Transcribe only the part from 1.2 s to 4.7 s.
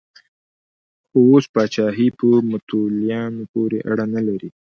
اوس پاچاهي په متولیانو پورې اړه نه لري.